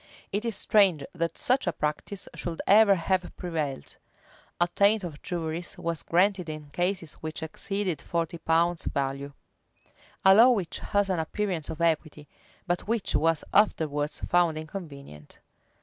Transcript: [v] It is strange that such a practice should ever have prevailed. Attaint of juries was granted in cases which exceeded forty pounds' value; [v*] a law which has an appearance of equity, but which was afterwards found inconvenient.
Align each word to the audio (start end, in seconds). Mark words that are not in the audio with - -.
[v] 0.31 0.37
It 0.39 0.45
is 0.45 0.55
strange 0.55 1.03
that 1.13 1.37
such 1.37 1.67
a 1.67 1.71
practice 1.71 2.27
should 2.33 2.59
ever 2.65 2.95
have 2.95 3.31
prevailed. 3.37 3.97
Attaint 4.59 5.03
of 5.03 5.21
juries 5.21 5.77
was 5.77 6.01
granted 6.01 6.49
in 6.49 6.71
cases 6.71 7.13
which 7.21 7.43
exceeded 7.43 8.01
forty 8.01 8.39
pounds' 8.39 8.85
value; 8.85 9.33
[v*] 9.85 9.91
a 10.25 10.33
law 10.33 10.49
which 10.49 10.79
has 10.79 11.07
an 11.11 11.19
appearance 11.19 11.69
of 11.69 11.81
equity, 11.81 12.27
but 12.65 12.87
which 12.87 13.13
was 13.13 13.43
afterwards 13.53 14.21
found 14.21 14.57
inconvenient. 14.57 15.37